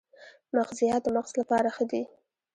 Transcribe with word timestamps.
مغزيات 0.55 1.01
د 1.03 1.07
مغز 1.15 1.31
لپاره 1.41 1.69
ښه 1.75 1.85
دي 1.91 2.01